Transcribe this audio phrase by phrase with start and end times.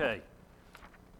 [0.00, 0.20] Okay.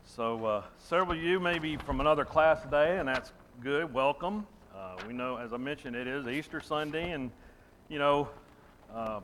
[0.04, 3.92] So, uh, several of you may be from another class today, and that's good.
[3.92, 4.46] Welcome.
[4.72, 7.32] Uh, we know, as I mentioned, it is Easter Sunday, and
[7.88, 8.28] you know,
[8.94, 9.18] uh,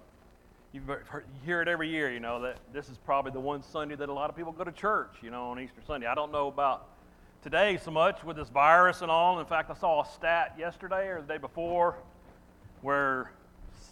[0.73, 0.81] you
[1.45, 2.11] hear it every year.
[2.13, 4.65] You know that this is probably the one Sunday that a lot of people go
[4.65, 5.15] to church.
[5.23, 6.09] You know, on Easter Sunday.
[6.09, 6.89] I don't know about
[7.45, 9.39] today so much with this virus and all.
[9.39, 11.95] In fact, I saw a stat yesterday or the day before
[12.83, 13.31] where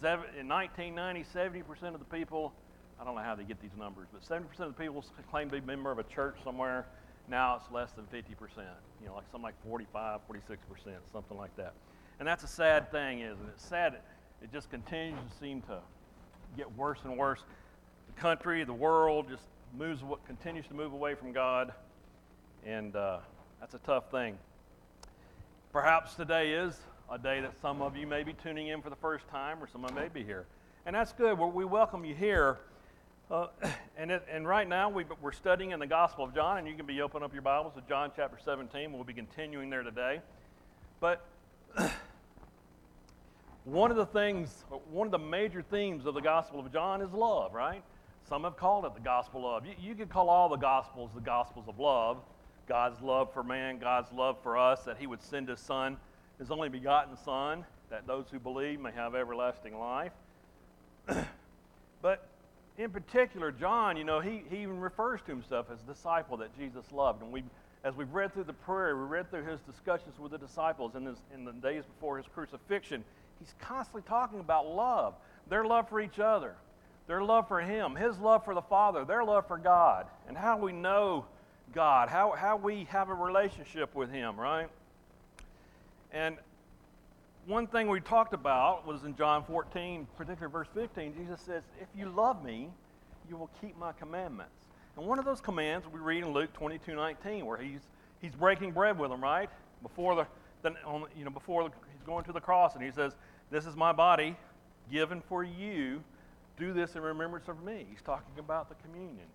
[0.01, 2.51] seven, in 1990, 70% of the people
[3.03, 5.57] I don't know how they get these numbers, but 70% of the people claim to
[5.57, 6.85] be a member of a church somewhere.
[7.27, 8.23] Now it's less than 50%,
[9.01, 10.37] you know, like something like 45, 46%,
[11.11, 11.73] something like that.
[12.19, 13.49] And that's a sad thing, isn't it?
[13.55, 13.95] It's sad.
[14.41, 15.79] It just continues to seem to
[16.55, 17.41] get worse and worse.
[18.15, 19.43] The country, the world just
[19.77, 21.73] moves, continues to move away from God,
[22.65, 23.17] and uh,
[23.59, 24.37] that's a tough thing.
[25.73, 26.79] Perhaps today is
[27.11, 29.67] a day that some of you may be tuning in for the first time, or
[29.67, 30.45] someone may be here.
[30.85, 31.37] And that's good.
[31.37, 32.59] We welcome you here.
[33.31, 33.47] Uh,
[33.97, 36.75] and, it, and right now we, are studying in the Gospel of John, and you
[36.75, 38.91] can be open up your Bibles to John chapter 17.
[38.91, 40.21] We'll be continuing there today.
[40.99, 41.25] But
[43.65, 47.11] one of the things, one of the major themes of the Gospel of John is
[47.13, 47.81] love, right?
[48.27, 49.65] Some have called it the Gospel of.
[49.65, 52.17] You, you could call all the Gospels the Gospels of love.
[52.67, 55.97] God's love for man, God's love for us, that He would send His Son,
[56.39, 60.13] His only begotten Son, that those who believe may have everlasting life.
[62.01, 62.27] but
[62.77, 66.57] in particular, John, you know, he, he even refers to himself as a disciple that
[66.57, 67.21] Jesus loved.
[67.21, 67.43] And we,
[67.83, 71.03] as we've read through the prayer, we read through his discussions with the disciples in,
[71.03, 73.03] this, in the days before his crucifixion,
[73.39, 75.13] he's constantly talking about love,
[75.49, 76.55] their love for each other,
[77.07, 80.57] their love for him, his love for the Father, their love for God, and how
[80.57, 81.25] we know
[81.73, 84.69] God, how, how we have a relationship with him, right?
[86.11, 86.37] And
[87.45, 91.87] one thing we talked about was in John 14, particularly verse 15, Jesus says, If
[91.95, 92.69] you love me,
[93.29, 94.53] you will keep my commandments.
[94.95, 97.81] And one of those commands we read in Luke 22, 19, where he's,
[98.21, 99.49] he's breaking bread with them, right?
[99.81, 100.27] Before, the,
[100.61, 100.73] the
[101.17, 103.13] you know, before the, he's going to the cross, and he says,
[103.51, 104.37] This is my body
[104.91, 106.01] given for you.
[106.57, 107.85] Do this in remembrance of me.
[107.89, 109.25] He's talking about the communion,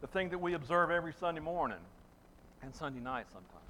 [0.00, 1.78] the thing that we observe every Sunday morning
[2.62, 3.64] and Sunday night sometimes.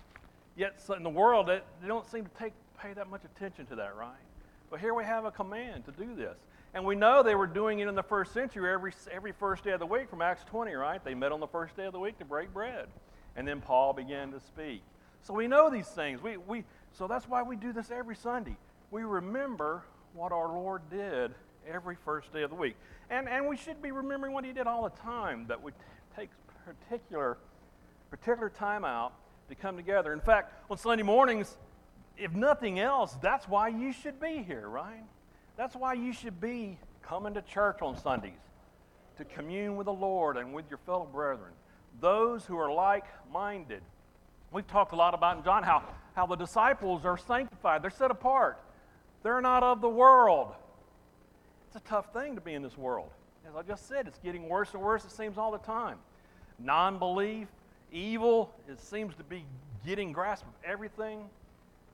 [0.57, 3.97] Yet in the world, they don't seem to take pay that much attention to that,
[3.97, 4.13] right?
[4.71, 6.37] But here we have a command to do this.
[6.75, 9.71] And we know they were doing it in the first century every, every first day
[9.71, 11.03] of the week from Acts 20, right?
[11.03, 12.89] They met on the first day of the week to break bread.
[13.37, 14.83] And then Paul began to speak.
[15.23, 16.23] So we know these things.
[16.23, 18.57] We, we, so that's why we do this every Sunday.
[18.91, 21.35] We remember what our Lord did
[21.67, 22.77] every first day of the week.
[23.09, 25.79] And, and we should be remembering what he did all the time, that we t-
[26.17, 26.29] take
[26.67, 27.39] particular,
[28.11, 29.15] particular time out
[29.49, 30.13] to come together.
[30.13, 31.57] In fact, on Sunday mornings,
[32.17, 35.05] if nothing else, that's why you should be here, right?
[35.57, 38.33] That's why you should be coming to church on Sundays
[39.17, 41.53] to commune with the Lord and with your fellow brethren,
[42.01, 43.83] those who are like minded.
[44.51, 45.83] We've talked a lot about in John how,
[46.15, 48.61] how the disciples are sanctified, they're set apart,
[49.23, 50.53] they're not of the world.
[51.69, 53.11] It's a tough thing to be in this world.
[53.49, 55.99] As I just said, it's getting worse and worse, it seems, all the time.
[56.59, 57.49] Non belief,
[57.93, 59.45] evil, it seems to be
[59.85, 61.29] getting grasp of everything.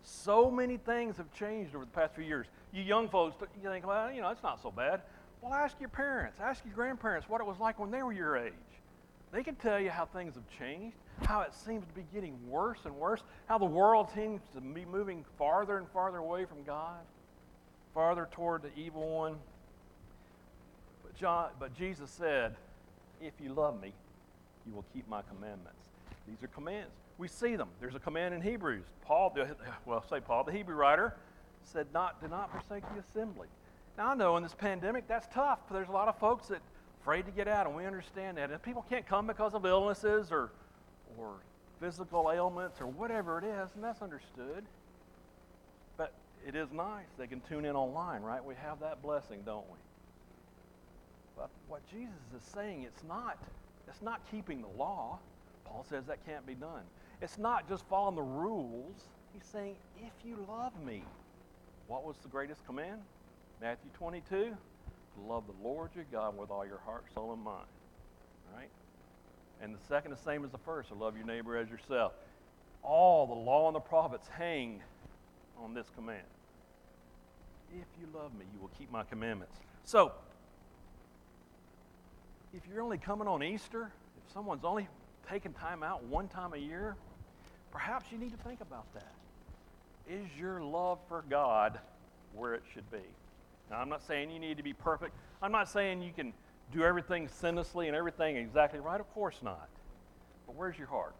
[0.02, 2.46] So many things have changed over the past few years.
[2.72, 5.02] You young folks, you think, well, you know, it's not so bad.
[5.42, 8.36] Well, ask your parents, ask your grandparents what it was like when they were your
[8.36, 8.52] age.
[9.32, 12.80] They can tell you how things have changed, how it seems to be getting worse
[12.84, 16.98] and worse, how the world seems to be moving farther and farther away from God,
[17.94, 19.36] farther toward the evil one.
[21.02, 22.56] But, John, but Jesus said,
[23.22, 23.92] If you love me,
[24.66, 25.78] you will keep my commandments.
[26.26, 27.68] These are commands we see them.
[27.80, 28.86] There's a command in Hebrews.
[29.02, 29.36] Paul,
[29.84, 31.14] well, say Paul, the Hebrew writer,
[31.62, 33.46] said, "Not do not forsake the assembly."
[33.98, 35.58] Now I know in this pandemic that's tough.
[35.70, 36.62] There's a lot of folks that
[37.02, 38.50] afraid to get out, and we understand that.
[38.50, 40.50] And people can't come because of illnesses or
[41.18, 41.34] or
[41.78, 44.64] physical ailments or whatever it is, and that's understood.
[45.98, 46.14] But
[46.48, 47.06] it is nice.
[47.18, 48.42] They can tune in online, right?
[48.42, 49.78] We have that blessing, don't we?
[51.36, 53.38] But what Jesus is saying, it's not,
[53.88, 55.18] it's not keeping the law.
[55.64, 56.82] Paul says that can't be done.
[57.22, 59.04] It's not just following the rules.
[59.32, 61.02] He's saying, if you love me.
[61.86, 63.00] What was the greatest command?
[63.60, 64.56] Matthew 22
[65.14, 67.66] to love the Lord your God with all your heart, soul, and mind.
[68.54, 68.70] Right?
[69.60, 72.12] And the second, the same as the first, love your neighbor as yourself.
[72.82, 74.80] All the law and the prophets hang
[75.62, 76.22] on this command.
[77.72, 79.56] If you love me, you will keep my commandments.
[79.84, 80.12] So,
[82.54, 84.88] if you're only coming on Easter, if someone's only
[85.28, 86.96] taking time out one time a year,
[87.72, 89.12] Perhaps you need to think about that.
[90.08, 91.78] Is your love for God
[92.34, 92.98] where it should be?
[93.70, 95.14] Now, I'm not saying you need to be perfect.
[95.40, 96.32] I'm not saying you can
[96.72, 99.00] do everything sinlessly and everything exactly right.
[99.00, 99.68] Of course not.
[100.46, 101.14] but where's your heart?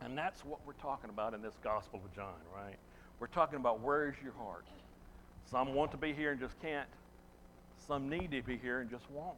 [0.00, 2.76] And that's what we're talking about in this Gospel of John, right?
[3.18, 4.64] We're talking about where's your heart.
[5.50, 6.88] Some want to be here and just can't.
[7.86, 9.34] Some need to be here and just won't.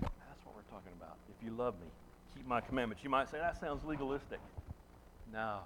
[0.00, 1.16] That's what we're talking about.
[1.28, 1.86] If you love me,
[2.34, 3.04] keep my commandments.
[3.04, 4.40] You might say, that sounds legalistic.
[5.32, 5.60] No,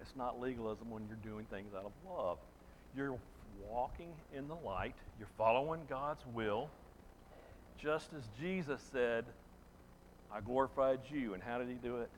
[0.00, 2.38] it's not legalism when you're doing things out of love.
[2.96, 3.16] You're
[3.68, 6.68] walking in the light, you're following God's will,
[7.78, 9.24] just as Jesus said,
[10.32, 11.34] I glorified you.
[11.34, 12.10] And how did he do it?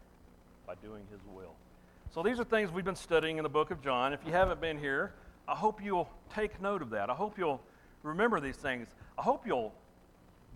[0.66, 1.54] By doing his will.
[2.12, 4.12] So these are things we've been studying in the book of John.
[4.12, 5.12] If you haven't been here,
[5.46, 7.10] I hope you'll take note of that.
[7.10, 7.60] I hope you'll
[8.02, 8.88] remember these things.
[9.18, 9.72] I hope you'll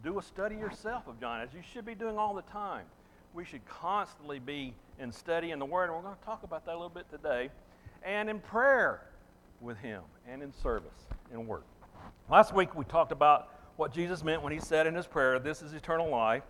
[0.03, 2.87] do a study yourself of John, as you should be doing all the time.
[3.35, 6.65] We should constantly be in study in the Word, and we're going to talk about
[6.67, 7.51] that a little bit today,
[8.03, 9.03] and in prayer
[9.61, 11.65] with Him, and in service, in work.
[12.31, 15.63] Last week we talked about what Jesus meant when He said in His prayer, This
[15.63, 16.45] is eternal life,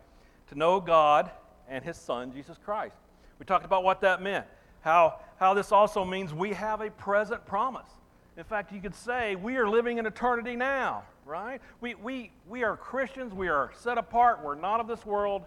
[0.49, 1.31] to know God
[1.69, 2.97] and His Son, Jesus Christ.
[3.39, 4.47] We talked about what that meant
[4.85, 7.89] how, how this also means we have a present promise.
[8.37, 11.61] In fact, you could say we are living in eternity now, right?
[11.81, 13.33] We, we, we are Christians.
[13.33, 14.45] We are set apart.
[14.45, 15.47] We're not of this world.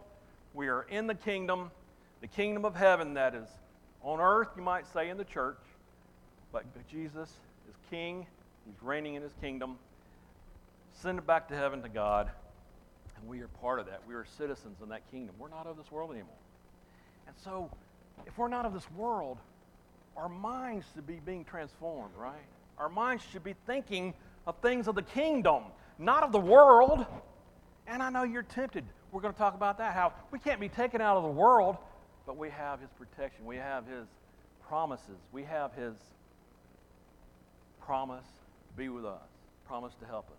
[0.56, 1.70] We are in the kingdom,
[2.22, 3.48] the kingdom of heaven that is
[4.02, 5.58] on earth, you might say, in the church.
[6.52, 7.30] But Jesus
[7.70, 8.26] is king.
[8.66, 9.78] He's reigning in his kingdom.
[10.94, 12.30] Send it back to heaven to God.
[13.18, 14.02] And we are part of that.
[14.08, 15.36] We are citizens in that kingdom.
[15.38, 16.34] We're not of this world anymore.
[17.28, 17.70] And so
[18.26, 19.38] if we're not of this world,
[20.16, 22.34] our minds should be being transformed, right?
[22.78, 24.14] Our minds should be thinking
[24.46, 25.64] of things of the kingdom,
[26.00, 27.06] not of the world.
[27.88, 28.86] And I know you're tempted.
[29.12, 31.78] We're going to talk about that, how we can't be taken out of the world,
[32.28, 33.46] but we have His protection.
[33.46, 34.06] We have His
[34.68, 35.18] promises.
[35.32, 35.96] We have His
[37.82, 38.26] promise
[38.68, 39.22] to be with us,
[39.66, 40.38] promise to help us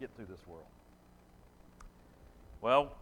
[0.00, 0.64] get through this world.
[2.60, 2.92] Well,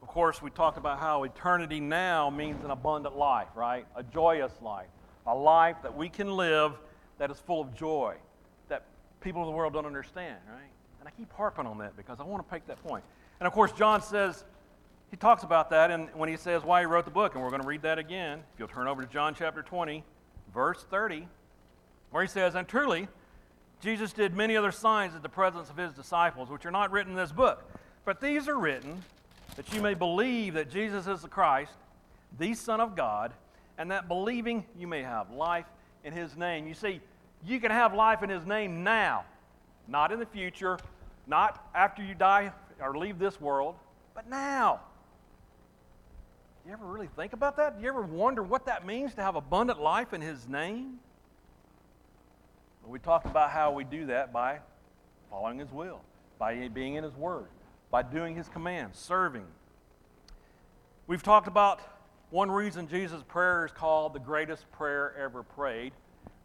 [0.00, 3.84] of course, we talked about how eternity now means an abundant life, right?
[3.96, 4.88] A joyous life,
[5.26, 6.72] a life that we can live
[7.18, 8.14] that is full of joy,
[8.68, 8.84] that
[9.20, 10.70] people in the world don't understand, right?
[11.00, 13.04] And I keep harping on that because I want to make that point.
[13.40, 14.44] And of course, John says,
[15.10, 17.50] he talks about that and when he says why he wrote the book, and we're
[17.50, 18.38] going to read that again.
[18.54, 20.04] If you'll turn over to John chapter 20,
[20.54, 21.26] verse 30,
[22.10, 23.08] where he says, And truly,
[23.80, 27.12] Jesus did many other signs in the presence of his disciples, which are not written
[27.12, 27.68] in this book.
[28.04, 29.02] But these are written
[29.56, 31.72] that you may believe that Jesus is the Christ,
[32.38, 33.32] the Son of God,
[33.78, 35.66] and that believing you may have life
[36.04, 36.66] in His name.
[36.68, 37.00] You see,
[37.44, 39.24] you can have life in His name now,
[39.88, 40.78] not in the future,
[41.26, 43.74] not after you die or leave this world,
[44.14, 44.80] but now.
[46.66, 47.76] You ever really think about that?
[47.76, 51.00] Do you ever wonder what that means to have abundant life in His name?
[52.82, 54.60] Well, we talked about how we do that by
[55.30, 56.00] following His will,
[56.38, 57.48] by being in His Word
[57.90, 59.46] by doing his commands, serving.
[61.06, 61.80] We've talked about
[62.30, 65.92] one reason Jesus' prayer is called the greatest prayer ever prayed.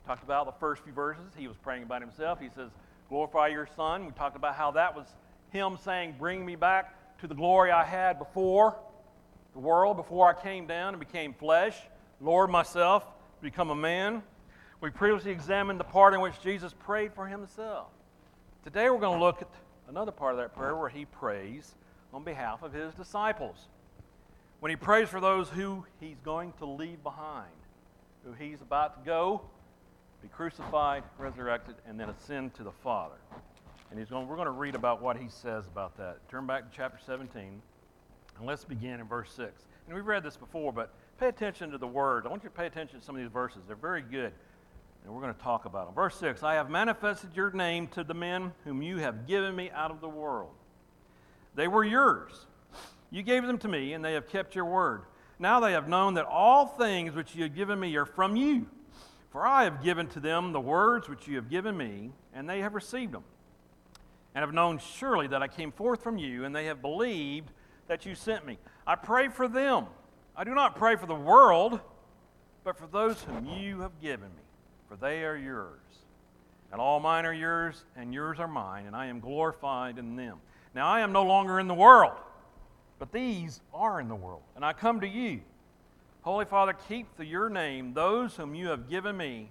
[0.07, 1.31] Talked about the first few verses.
[1.37, 2.39] He was praying about himself.
[2.39, 2.71] He says,
[3.09, 4.05] Glorify your Son.
[4.05, 5.05] We talked about how that was
[5.51, 8.75] him saying, Bring me back to the glory I had before
[9.55, 11.77] the world, before I came down and became flesh.
[12.19, 13.05] Lord, myself,
[13.41, 14.21] become a man.
[14.81, 17.87] We previously examined the part in which Jesus prayed for himself.
[18.65, 19.47] Today we're going to look at
[19.87, 21.73] another part of that prayer where he prays
[22.13, 23.55] on behalf of his disciples.
[24.59, 27.47] When he prays for those who he's going to leave behind,
[28.25, 29.41] who he's about to go,
[30.21, 33.15] be crucified, resurrected, and then ascend to the Father.
[33.89, 36.27] And he's going, we're going to read about what he says about that.
[36.27, 37.61] Turn back to chapter 17,
[38.37, 39.65] and let's begin in verse 6.
[39.87, 42.25] And we've read this before, but pay attention to the word.
[42.25, 43.61] I want you to pay attention to some of these verses.
[43.67, 44.33] They're very good
[45.05, 45.95] and we're going to talk about them.
[45.95, 49.69] Verse 6 I have manifested your name to the men whom you have given me
[49.71, 50.51] out of the world.
[51.53, 52.47] They were yours.
[53.11, 55.03] You gave them to me, and they have kept your word.
[55.37, 58.67] Now they have known that all things which you have given me are from you.
[59.29, 62.59] For I have given to them the words which you have given me, and they
[62.59, 63.23] have received them,
[64.33, 67.51] and have known surely that I came forth from you, and they have believed
[67.87, 68.57] that you sent me.
[68.85, 69.85] I pray for them.
[70.35, 71.79] I do not pray for the world,
[72.63, 74.45] but for those whom you have given me
[74.87, 75.79] for they are yours.
[76.71, 80.37] And all mine are yours, and yours are mine, and I am glorified in them.
[80.73, 82.17] Now I am no longer in the world,
[82.99, 85.41] but these are in the world, and I come to you.
[86.21, 89.49] Holy Father, keep to your name those whom you have given me,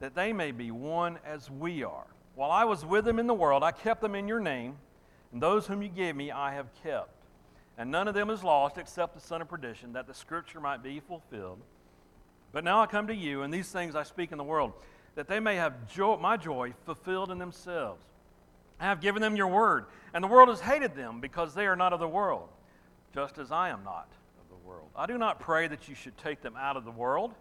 [0.00, 2.06] that they may be one as we are.
[2.34, 4.76] While I was with them in the world, I kept them in your name,
[5.32, 7.10] and those whom you gave me I have kept.
[7.76, 10.82] And none of them is lost except the son of perdition, that the scripture might
[10.82, 11.60] be fulfilled.
[12.52, 14.72] But now I come to you, and these things I speak in the world,
[15.16, 15.74] that they may have
[16.20, 18.04] my joy fulfilled in themselves.
[18.78, 21.76] I have given them your word, and the world has hated them because they are
[21.76, 22.48] not of the world,
[23.12, 24.08] just as I am not
[24.40, 24.88] of the world.
[24.94, 27.34] I do not pray that you should take them out of the world,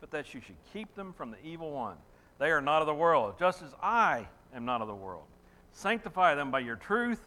[0.00, 1.96] but that you should keep them from the evil one.
[2.38, 5.24] They are not of the world, just as I am not of the world.
[5.72, 7.20] Sanctify them by your truth.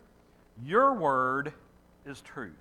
[0.64, 1.54] Your word
[2.06, 2.54] is truth.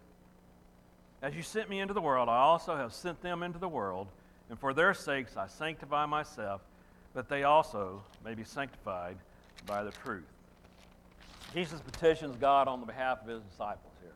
[1.23, 4.09] As you sent me into the world, I also have sent them into the world,
[4.51, 6.61] and for their sakes I sanctify myself,
[7.15, 9.17] that they also may be sanctified
[9.67, 10.25] by the truth.
[11.55, 14.13] Jesus petitions God on the behalf of his disciples here.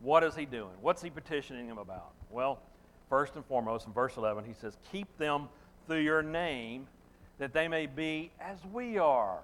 [0.00, 0.70] What is he doing?
[0.80, 2.12] What's he petitioning him about?
[2.30, 2.60] Well,
[3.08, 5.48] first and foremost, in verse 11, he says, Keep them
[5.86, 6.86] through your name,
[7.38, 9.40] that they may be as we are.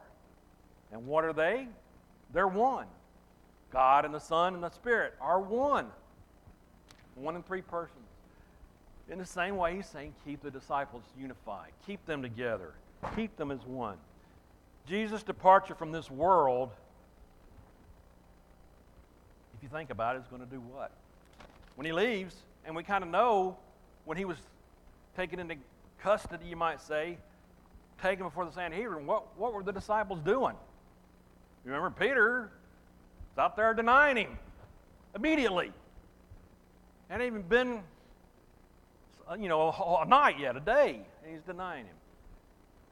[0.92, 1.66] And what are they?
[2.32, 2.86] They're one.
[3.70, 5.86] God and the Son and the Spirit are one.
[7.14, 7.98] One in three persons.
[9.08, 12.72] In the same way, he's saying, keep the disciples unified, keep them together,
[13.14, 13.96] keep them as one.
[14.86, 16.70] Jesus' departure from this world,
[19.56, 20.90] if you think about it, is going to do what?
[21.76, 23.56] When he leaves, and we kind of know
[24.04, 24.38] when he was
[25.16, 25.56] taken into
[26.00, 27.18] custody, you might say,
[28.02, 30.54] taken before the Sanhedrin, what, what were the disciples doing?
[31.64, 32.50] You remember Peter
[33.36, 34.38] was out there denying him
[35.14, 35.72] immediately.
[37.08, 37.80] Hadn't even been,
[39.38, 41.94] you know, a, a night yet, a day, and he's denying him.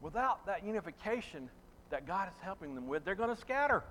[0.00, 1.48] Without that unification
[1.90, 3.82] that God is helping them with, they're going to scatter.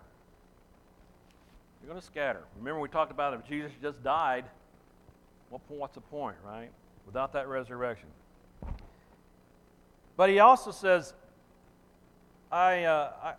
[1.81, 2.41] They're going to scatter.
[2.57, 4.45] Remember, we talked about if Jesus just died,
[5.49, 6.69] what, what's the point, right?
[7.05, 8.07] Without that resurrection.
[10.15, 11.13] But he also says,
[12.51, 13.33] I, uh,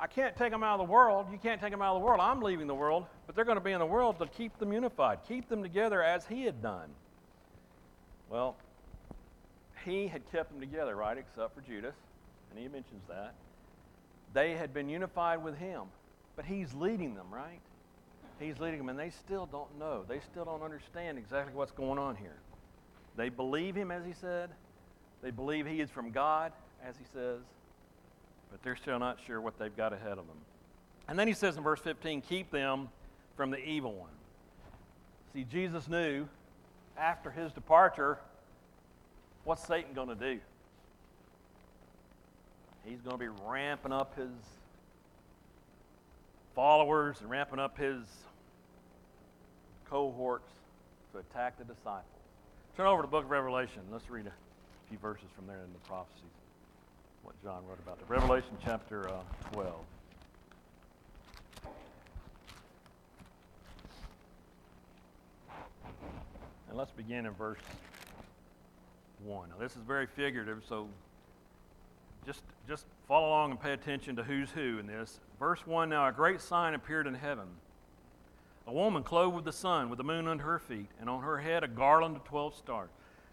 [0.00, 1.26] I, can't take them out of the world.
[1.30, 2.20] You can't take them out of the world.
[2.20, 4.72] I'm leaving the world, but they're going to be in the world to keep them
[4.72, 6.88] unified, keep them together as He had done.
[8.28, 8.56] Well,
[9.84, 11.94] He had kept them together, right, except for Judas,
[12.50, 13.34] and He mentions that.
[14.32, 15.82] They had been unified with Him,
[16.36, 17.60] but He's leading them, right?
[18.38, 20.04] He's leading them, and they still don't know.
[20.08, 22.38] They still don't understand exactly what's going on here.
[23.16, 24.50] They believe Him, as He said.
[25.22, 26.52] They believe He is from God,
[26.82, 27.40] as He says
[28.50, 30.36] but they're still not sure what they've got ahead of them.
[31.08, 32.88] And then he says in verse 15, keep them
[33.36, 34.10] from the evil one.
[35.32, 36.28] See, Jesus knew
[36.96, 38.18] after his departure,
[39.44, 40.40] what's Satan going to do?
[42.84, 44.30] He's going to be ramping up his
[46.54, 48.02] followers and ramping up his
[49.88, 50.50] cohorts
[51.12, 52.04] to attack the disciples.
[52.76, 53.82] Turn over to the book of Revelation.
[53.92, 54.32] Let's read a
[54.88, 56.39] few verses from there in the prophecies
[57.22, 58.04] what John wrote about it.
[58.08, 59.22] Revelation chapter uh,
[59.52, 59.74] 12.
[66.68, 67.58] And let's begin in verse
[69.24, 69.48] 1.
[69.48, 70.88] Now, this is very figurative, so
[72.24, 75.20] just, just follow along and pay attention to who's who in this.
[75.38, 77.48] Verse 1 Now a great sign appeared in heaven
[78.70, 81.38] a woman clothed with the sun, with the moon under her feet, and on her
[81.38, 82.90] head a garland of 12 stars.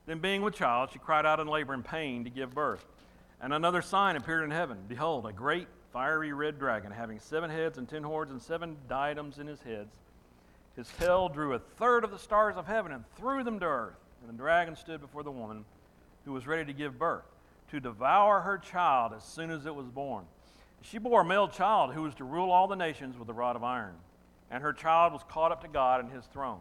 [0.07, 2.85] Then, being with child, she cried out in labor and pain to give birth.
[3.41, 7.77] And another sign appeared in heaven Behold, a great fiery red dragon, having seven heads
[7.77, 9.93] and ten horns and seven diadems in his heads.
[10.75, 13.97] His tail drew a third of the stars of heaven and threw them to earth.
[14.21, 15.65] And the dragon stood before the woman
[16.25, 17.25] who was ready to give birth,
[17.71, 20.25] to devour her child as soon as it was born.
[20.81, 23.55] She bore a male child who was to rule all the nations with a rod
[23.55, 23.95] of iron.
[24.51, 26.59] And her child was caught up to God and his throne.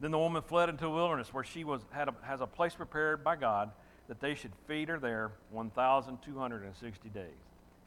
[0.00, 2.74] Then the woman fled into the wilderness, where she was, had a, has a place
[2.74, 3.70] prepared by God
[4.08, 7.24] that they should feed her there 1,260 days.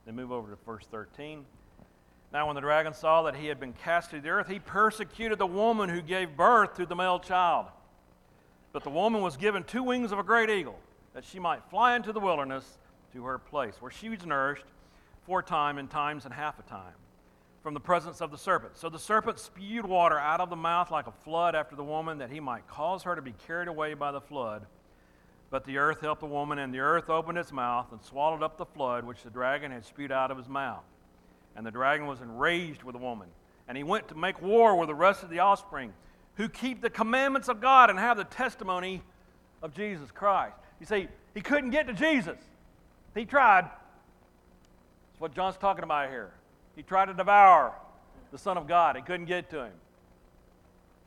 [0.05, 1.45] Then move over to verse 13.
[2.33, 5.38] Now, when the dragon saw that he had been cast to the earth, he persecuted
[5.38, 7.67] the woman who gave birth to the male child.
[8.74, 10.79] But the woman was given two wings of a great eagle,
[11.13, 12.79] that she might fly into the wilderness
[13.13, 14.65] to her place, where she was nourished
[15.25, 16.93] four times and times and half a time
[17.63, 18.77] from the presence of the serpent.
[18.77, 22.17] So the serpent spewed water out of the mouth like a flood after the woman,
[22.19, 24.65] that he might cause her to be carried away by the flood.
[25.49, 28.57] But the earth helped the woman, and the earth opened its mouth and swallowed up
[28.57, 30.83] the flood which the dragon had spewed out of his mouth.
[31.55, 33.29] And the dragon was enraged with the woman,
[33.67, 35.93] and he went to make war with the rest of the offspring
[36.35, 39.01] who keep the commandments of God and have the testimony
[39.63, 40.55] of Jesus Christ.
[40.79, 42.37] You see, he couldn't get to Jesus.
[43.15, 43.63] He tried.
[43.63, 46.31] That's what John's talking about here.
[46.75, 47.73] He tried to devour
[48.31, 48.95] the Son of God.
[48.95, 49.73] He couldn't get to him.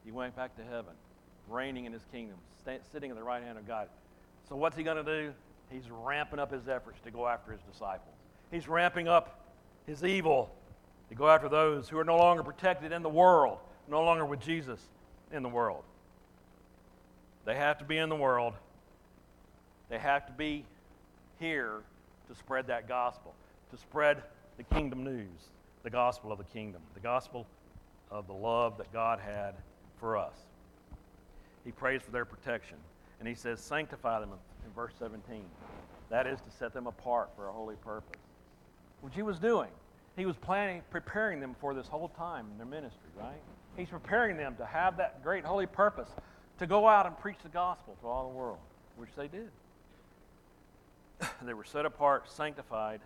[0.04, 0.94] He went back to heaven,
[1.48, 2.38] reigning in his kingdom,
[2.90, 3.88] sitting at the right hand of God.
[4.50, 5.32] So, what's he going to do?
[5.70, 8.16] He's ramping up his efforts to go after his disciples.
[8.50, 9.38] He's ramping up
[9.86, 10.50] his evil
[11.08, 14.40] to go after those who are no longer protected in the world, no longer with
[14.40, 14.80] Jesus
[15.32, 15.84] in the world.
[17.44, 18.54] They have to be in the world,
[19.88, 20.64] they have to be
[21.38, 21.82] here
[22.28, 23.34] to spread that gospel,
[23.70, 24.22] to spread
[24.56, 25.48] the kingdom news,
[25.84, 27.46] the gospel of the kingdom, the gospel
[28.10, 29.54] of the love that God had
[30.00, 30.34] for us.
[31.64, 32.76] he prays for their protection.
[33.20, 34.30] And he says, Sanctify them
[34.64, 35.44] in verse 17.
[36.08, 38.20] That is to set them apart for a holy purpose.
[39.02, 39.68] Which he was doing.
[40.16, 43.40] He was planning, preparing them for this whole time in their ministry, right?
[43.76, 46.08] He's preparing them to have that great holy purpose
[46.58, 48.58] to go out and preach the gospel to all the world,
[48.96, 49.50] which they did.
[51.42, 53.00] they were set apart, sanctified.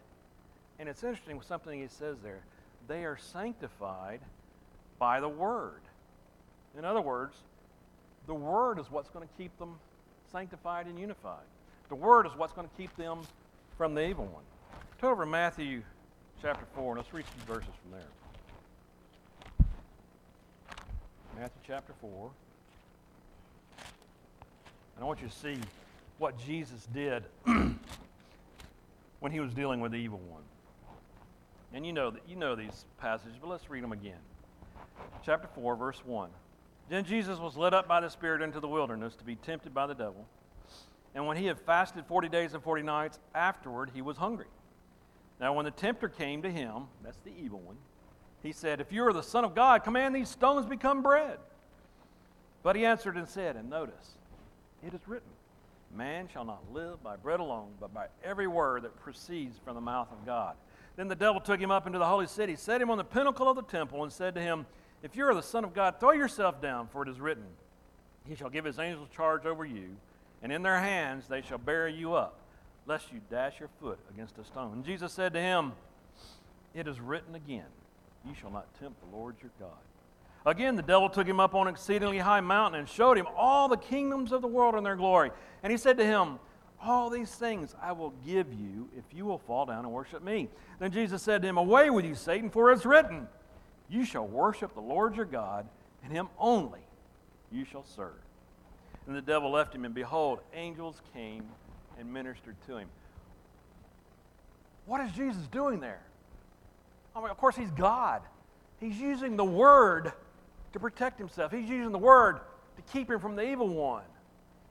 [0.78, 2.42] And it's interesting with something he says there.
[2.88, 4.20] They are sanctified
[4.98, 5.82] by the Word.
[6.76, 7.36] In other words,
[8.26, 9.76] the Word is what's going to keep them
[10.34, 11.44] sanctified and unified.
[11.88, 13.20] The Word is what's going to keep them
[13.78, 14.42] from the evil one.
[15.00, 15.82] Turn over to Matthew
[16.42, 19.68] chapter 4, and let's read some verses from there.
[21.38, 22.30] Matthew chapter 4.
[24.96, 25.56] And I want you to see
[26.18, 27.22] what Jesus did
[29.20, 30.42] when he was dealing with the evil one.
[31.72, 34.18] And you know that you know these passages, but let's read them again.
[35.24, 36.28] Chapter 4, verse 1.
[36.88, 39.86] Then Jesus was led up by the Spirit into the wilderness to be tempted by
[39.86, 40.26] the devil.
[41.14, 44.46] And when he had fasted 40 days and 40 nights, afterward he was hungry.
[45.40, 47.76] Now, when the tempter came to him, that's the evil one,
[48.42, 51.38] he said, If you are the Son of God, command these stones become bread.
[52.62, 54.14] But he answered and said, and notice,
[54.86, 55.28] it is written,
[55.94, 59.80] Man shall not live by bread alone, but by every word that proceeds from the
[59.80, 60.56] mouth of God.
[60.96, 63.48] Then the devil took him up into the holy city, set him on the pinnacle
[63.48, 64.66] of the temple, and said to him,
[65.04, 67.44] If you are the Son of God, throw yourself down, for it is written,
[68.26, 69.90] He shall give his angels charge over you,
[70.42, 72.38] and in their hands they shall bear you up,
[72.86, 74.72] lest you dash your foot against a stone.
[74.72, 75.72] And Jesus said to him,
[76.74, 77.66] It is written again,
[78.26, 79.76] You shall not tempt the Lord your God.
[80.46, 83.68] Again, the devil took him up on an exceedingly high mountain and showed him all
[83.68, 85.30] the kingdoms of the world and their glory.
[85.62, 86.38] And he said to him,
[86.82, 90.48] All these things I will give you if you will fall down and worship me.
[90.78, 93.28] Then Jesus said to him, Away with you, Satan, for it's written,
[93.88, 95.66] You shall worship the Lord your God,
[96.02, 96.80] and him only
[97.52, 98.12] you shall serve.
[99.06, 101.44] And the devil left him, and behold, angels came
[101.98, 102.88] and ministered to him.
[104.86, 106.02] What is Jesus doing there?
[107.14, 108.22] I mean, of course, he's God.
[108.80, 110.12] He's using the word
[110.72, 111.52] to protect himself.
[111.52, 112.40] He's using the word
[112.76, 114.04] to keep him from the evil one.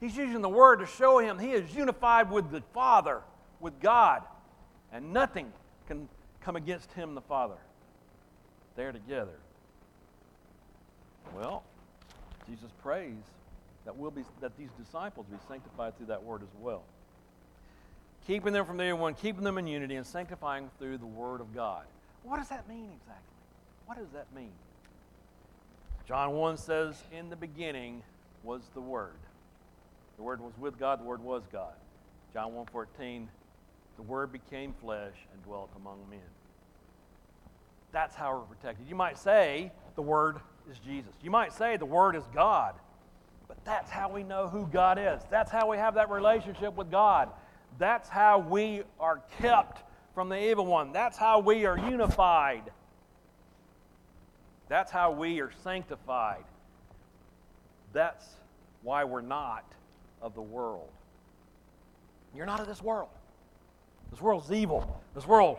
[0.00, 3.22] He's using the word to show him he is unified with the Father,
[3.60, 4.22] with God,
[4.92, 5.52] and nothing
[5.86, 6.08] can
[6.42, 7.56] come against him, the Father.
[8.76, 9.38] They're together.
[11.34, 11.62] Well,
[12.48, 13.14] Jesus prays
[13.84, 16.82] that, we'll be, that these disciples be sanctified through that word as well.
[18.26, 21.40] Keeping them from the evil one, keeping them in unity, and sanctifying through the word
[21.40, 21.84] of God.
[22.22, 23.34] What does that mean exactly?
[23.86, 24.52] What does that mean?
[26.06, 28.02] John 1 says, In the beginning
[28.42, 29.16] was the Word.
[30.16, 31.74] The Word was with God, the Word was God.
[32.32, 33.26] John 1.14,
[33.96, 36.20] the Word became flesh and dwelt among men.
[37.94, 38.88] That's how we're protected.
[38.88, 41.12] You might say the Word is Jesus.
[41.22, 42.74] You might say the Word is God.
[43.46, 45.22] But that's how we know who God is.
[45.30, 47.28] That's how we have that relationship with God.
[47.78, 50.92] That's how we are kept from the evil one.
[50.92, 52.64] That's how we are unified.
[54.68, 56.44] That's how we are sanctified.
[57.92, 58.26] That's
[58.82, 59.64] why we're not
[60.20, 60.90] of the world.
[62.34, 63.10] You're not of this world.
[64.10, 65.00] This world's evil.
[65.14, 65.58] This world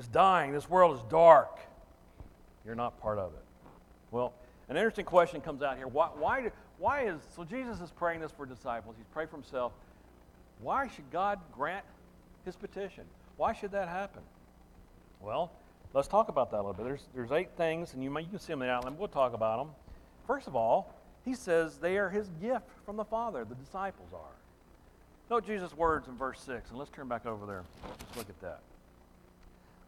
[0.00, 0.52] is dying.
[0.52, 1.58] This world is dark.
[2.64, 3.44] You're not part of it.
[4.10, 4.32] Well,
[4.68, 5.86] an interesting question comes out here.
[5.86, 8.96] Why, why, why is, so Jesus is praying this for disciples.
[8.98, 9.72] He's praying for himself.
[10.60, 11.84] Why should God grant
[12.44, 13.04] his petition?
[13.36, 14.22] Why should that happen?
[15.20, 15.52] Well,
[15.92, 16.84] Let's talk about that a little bit.
[16.84, 18.96] There's, there's eight things, and you, may, you can see them in the outline.
[18.96, 19.74] We'll talk about them.
[20.26, 24.36] First of all, he says they are his gift from the Father, the disciples are.
[25.28, 27.64] Note Jesus' words in verse 6, and let's turn back over there.
[27.88, 28.60] Let's look at that.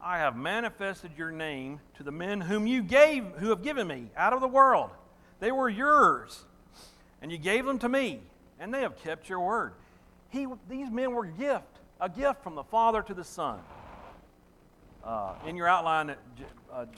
[0.03, 4.11] I have manifested your name to the men whom you gave, who have given me
[4.17, 4.91] out of the world.
[5.39, 6.45] They were yours,
[7.21, 8.21] and you gave them to me,
[8.59, 9.75] and they have kept your word.
[10.31, 13.61] He, these men were a gift, a gift from the Father to the Son.
[15.05, 16.15] Uh, in your outline,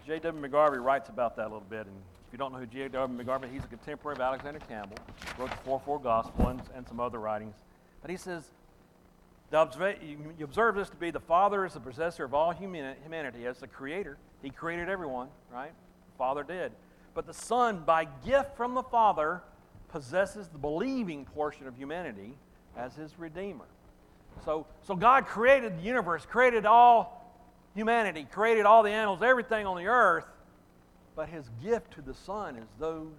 [0.06, 0.44] J.W.
[0.44, 1.86] Uh, McGarvey writes about that a little bit.
[1.86, 3.22] And if you don't know who J.W.
[3.22, 4.98] McGarvey he's a contemporary of Alexander Campbell,
[5.38, 7.54] wrote the 4 4 Gospel and, and some other writings.
[8.02, 8.50] But he says,
[9.52, 13.66] you observe this to be the Father is the possessor of all humanity as the
[13.66, 14.16] creator.
[14.42, 15.72] He created everyone, right?
[16.12, 16.72] The Father did.
[17.14, 19.42] But the Son, by gift from the Father,
[19.88, 22.34] possesses the believing portion of humanity
[22.76, 23.66] as his Redeemer.
[24.44, 27.24] So, so God created the universe, created all
[27.76, 30.26] humanity, created all the animals, everything on the earth,
[31.14, 33.12] but his gift to the Son is those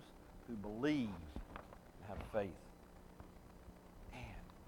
[0.48, 2.50] who believe and have faith
[4.14, 4.22] and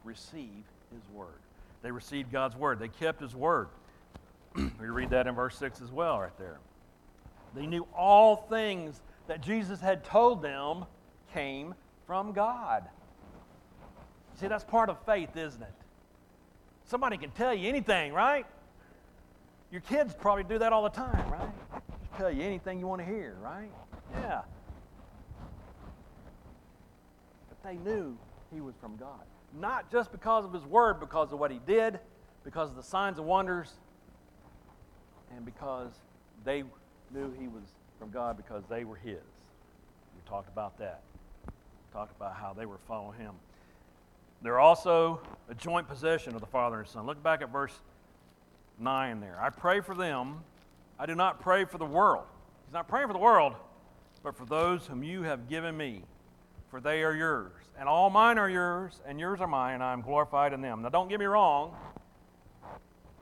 [0.05, 1.27] receive his word.
[1.81, 3.69] They received God's word, they kept his word.
[4.55, 6.59] we read that in verse 6 as well, right there.
[7.55, 10.85] They knew all things that Jesus had told them
[11.33, 12.83] came from God.
[14.39, 15.73] See, that's part of faith, isn't it?
[16.85, 18.45] Somebody can tell you anything, right?
[19.71, 21.49] Your kids probably do that all the time, right?
[21.99, 23.71] Just tell you anything you want to hear, right?
[24.13, 24.41] Yeah.
[27.49, 28.17] But they knew
[28.53, 29.25] he was from God.
[29.53, 31.99] Not just because of his word, because of what he did,
[32.43, 33.73] because of the signs and wonders,
[35.35, 35.91] and because
[36.43, 36.63] they
[37.13, 37.63] knew he was
[37.99, 39.15] from God because they were his.
[39.15, 41.01] We talked about that.
[41.45, 43.33] We talked about how they were following him.
[44.41, 47.05] They're also a joint possession of the Father and Son.
[47.05, 47.73] Look back at verse
[48.79, 49.39] 9 there.
[49.41, 50.43] I pray for them.
[50.99, 52.25] I do not pray for the world.
[52.65, 53.55] He's not praying for the world,
[54.23, 56.03] but for those whom you have given me,
[56.69, 57.51] for they are yours.
[57.79, 60.81] And all mine are yours, and yours are mine, and I am glorified in them.
[60.81, 61.75] Now don't get me wrong.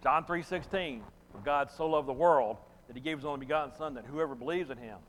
[0.02, 3.96] John 3:16, for God so loved the world that he gave his only begotten Son,
[3.96, 5.00] that whoever believes in him,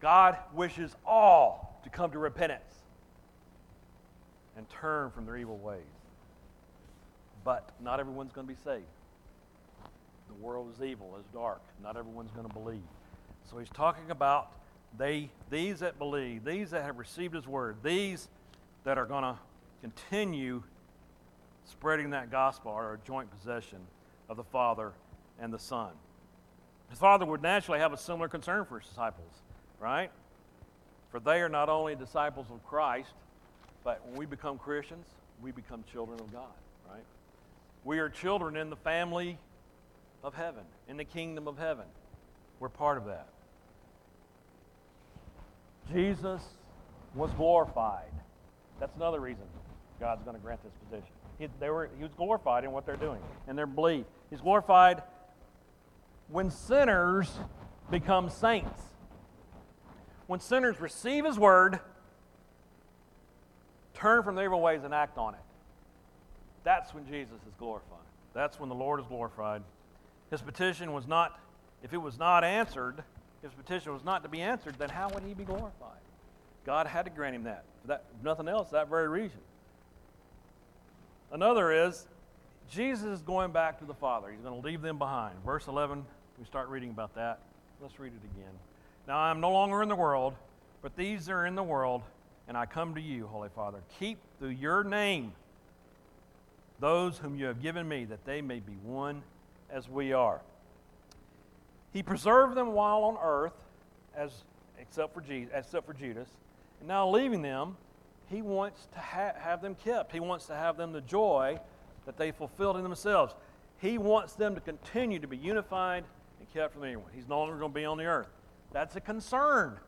[0.00, 2.74] God wishes all to come to repentance
[4.56, 5.82] and turn from their evil ways.
[7.42, 8.84] But not everyone's going to be saved.
[10.28, 11.60] The world is evil, is dark.
[11.82, 12.82] Not everyone's going to believe.
[13.50, 14.52] So he's talking about
[14.96, 18.28] they, these that believe, these that have received his word, these
[18.84, 19.36] that are going to
[19.80, 20.62] continue
[21.64, 23.78] spreading that gospel are a joint possession
[24.28, 24.92] of the Father
[25.40, 25.90] and the Son.
[26.90, 29.32] His Father would naturally have a similar concern for his disciples,
[29.80, 30.10] right?
[31.10, 33.14] For they are not only disciples of Christ,
[33.82, 35.06] but when we become Christians,
[35.42, 36.52] we become children of God,
[36.90, 37.02] right?
[37.84, 39.38] We are children in the family
[40.22, 41.84] of heaven, in the kingdom of heaven.
[42.60, 43.28] We're part of that.
[45.92, 46.42] Jesus
[47.14, 48.10] was glorified.
[48.80, 49.44] That's another reason
[50.00, 51.12] God's going to grant this position.
[51.38, 54.04] He, they were, he was glorified in what they're doing and their belief.
[54.30, 55.02] He's glorified
[56.28, 57.30] when sinners
[57.90, 58.80] become saints.
[60.26, 61.80] When sinners receive His word,
[63.94, 65.40] turn from their evil ways and act on it.
[66.62, 67.98] That's when Jesus is glorified.
[68.32, 69.62] That's when the Lord is glorified.
[70.30, 71.38] His petition was not,
[71.82, 73.04] if it was not answered,
[73.42, 76.00] his petition was not to be answered, then how would he be glorified?
[76.64, 77.64] God had to grant him that.
[77.86, 79.40] That nothing else, that very reason.
[81.32, 82.06] Another is
[82.70, 84.30] Jesus is going back to the Father.
[84.30, 85.34] He's going to leave them behind.
[85.44, 86.04] Verse 11,
[86.38, 87.40] we start reading about that.
[87.82, 88.52] Let's read it again.
[89.06, 90.34] Now I am no longer in the world,
[90.80, 92.02] but these are in the world,
[92.48, 93.78] and I come to you, Holy Father.
[93.98, 95.32] Keep through your name
[96.80, 99.22] those whom you have given me, that they may be one
[99.70, 100.40] as we are.
[101.92, 103.54] He preserved them while on earth,
[104.16, 104.30] as
[104.78, 106.28] except for Jesus, except for Judas,
[106.86, 107.76] now leaving them,
[108.30, 110.12] he wants to ha- have them kept.
[110.12, 111.58] He wants to have them the joy
[112.06, 113.34] that they fulfilled in themselves.
[113.78, 116.04] He wants them to continue to be unified
[116.38, 117.06] and kept from anyone.
[117.14, 118.28] He's no longer going to be on the earth.
[118.72, 119.78] That's a concern,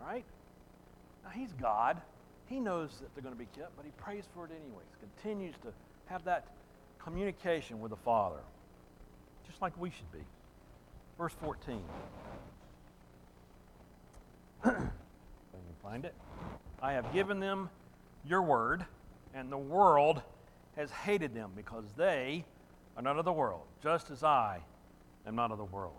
[0.00, 0.24] right?
[1.24, 2.00] Now, he's God.
[2.46, 4.86] He knows that they're going to be kept, but he prays for it anyways.
[5.00, 5.72] Continues to
[6.06, 6.46] have that
[7.02, 8.40] communication with the Father,
[9.46, 10.24] just like we should be.
[11.18, 11.82] Verse 14.
[15.56, 16.14] I can find it.
[16.82, 17.70] I have given them
[18.24, 18.84] your word,
[19.34, 20.22] and the world
[20.76, 22.44] has hated them because they
[22.96, 24.60] are not of the world, just as I
[25.26, 25.96] am not of the world.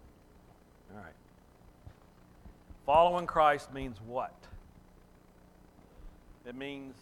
[0.91, 1.13] All right.
[2.85, 4.33] Following Christ means what?
[6.45, 6.95] It means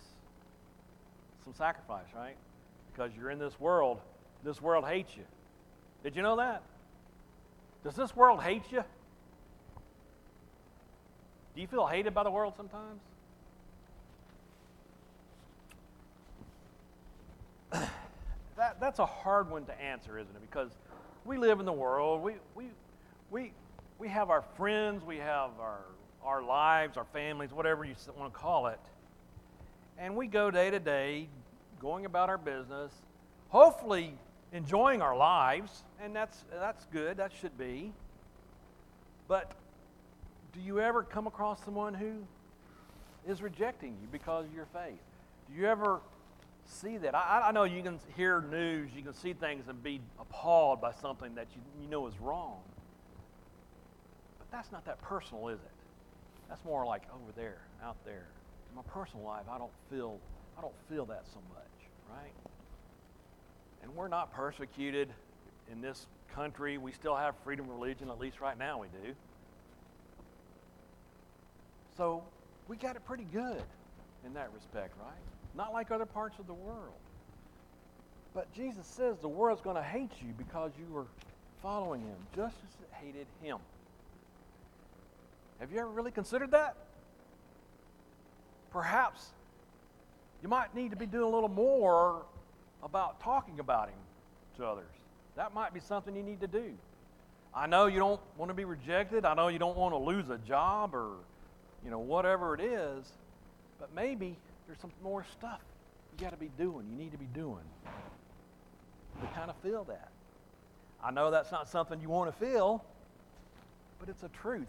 [1.44, 2.36] some sacrifice, right?
[2.92, 4.00] Because you're in this world,
[4.44, 5.24] this world hates you.
[6.04, 6.64] Did you know that?
[7.84, 8.84] Does this world hate you?
[11.56, 13.00] Do you feel hated by the world sometimes?
[18.58, 20.42] that, that's a hard one to answer, isn't it?
[20.42, 20.72] Because
[21.24, 22.22] we live in the world.
[22.22, 22.66] We, we,
[23.32, 23.54] we,
[23.98, 25.80] we have our friends, we have our,
[26.24, 28.80] our lives, our families, whatever you want to call it.
[29.98, 31.30] And we go day to day,
[31.80, 32.92] going about our business,
[33.48, 34.14] hopefully
[34.52, 37.94] enjoying our lives, and that's, that's good, that should be.
[39.30, 39.54] But
[40.56, 42.14] do you ever come across someone who
[43.28, 45.00] is rejecting you because of your faith?
[45.48, 46.00] Do you ever
[46.68, 47.16] see that.
[47.16, 50.92] I, I know you can hear news, you can see things and be appalled by
[50.94, 52.60] something that you, you know is wrong.
[54.40, 55.72] But that's not that personal, is it?
[56.50, 58.28] That's more like over there, out there.
[58.70, 60.20] In my personal life, I don't feel
[60.58, 62.32] I don't feel that so much, right?
[63.84, 65.10] And we're not persecuted
[65.70, 66.78] in this country.
[66.78, 69.14] We still have freedom of religion, at least right now we do.
[71.98, 72.24] So
[72.68, 73.64] we got it pretty good
[74.26, 75.14] in that respect, right?
[75.56, 77.00] not like other parts of the world.
[78.34, 81.06] But Jesus says the world's going to hate you because you are
[81.62, 83.60] following him, just as it hated him.
[85.62, 86.76] Have you ever really considered that?
[88.76, 89.30] perhaps
[90.44, 92.26] you might need to be doing a little more
[92.84, 93.98] about talking about him
[94.58, 94.92] to others.
[95.38, 96.74] That might be something you need to do.
[97.54, 99.24] I know you don't want to be rejected.
[99.24, 101.14] I know you don't want to lose a job or,
[101.86, 103.06] you know, whatever it is.
[103.80, 105.62] But maybe there's some more stuff
[106.12, 106.88] you got to be doing.
[106.90, 107.64] You need to be doing
[109.22, 110.10] to kind of feel that.
[111.04, 112.84] I know that's not something you want to feel,
[114.00, 114.68] but it's a truth.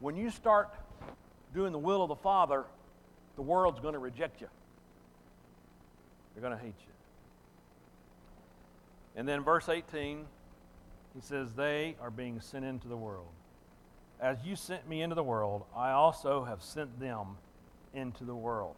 [0.00, 0.74] When you start
[1.54, 2.64] doing the will of the Father,
[3.36, 4.48] the world's going to reject you.
[6.34, 6.92] They're going to hate you.
[9.16, 10.24] And then verse 18,
[11.14, 13.28] he says, They are being sent into the world.
[14.20, 17.38] As you sent me into the world, I also have sent them
[17.94, 18.74] into the world.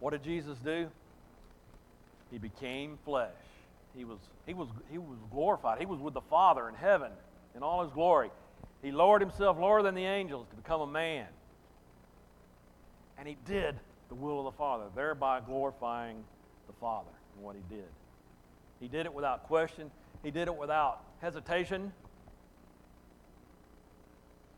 [0.00, 0.88] What did Jesus do?
[2.30, 3.30] He became flesh.
[3.96, 5.78] He was, he was, he was glorified.
[5.78, 7.12] He was with the Father in heaven
[7.54, 8.30] in all his glory.
[8.82, 11.26] He lowered himself lower than the angels to become a man.
[13.18, 13.76] And he did
[14.08, 16.22] the will of the Father, thereby glorifying
[16.66, 17.88] the Father in what he did.
[18.80, 19.90] He did it without question,
[20.22, 21.92] he did it without hesitation.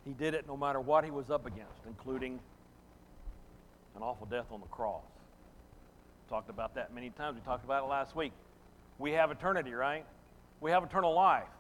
[0.09, 2.41] He did it no matter what he was up against, including
[3.95, 5.05] an awful death on the cross.
[6.31, 7.35] Talked about that many times.
[7.35, 8.33] We talked about it last week.
[8.99, 10.07] We have eternity, right?
[10.63, 11.51] We have eternal life.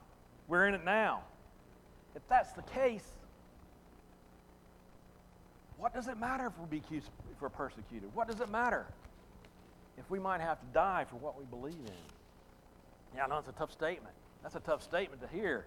[0.46, 1.24] We're in it now.
[2.16, 3.04] If that's the case,
[5.76, 7.04] what does it matter if we're, if
[7.42, 8.08] we're persecuted?
[8.14, 8.86] What does it matter
[9.98, 13.14] if we might have to die for what we believe in?
[13.14, 14.14] Yeah, I know it's a tough statement.
[14.42, 15.66] That's a tough statement to hear.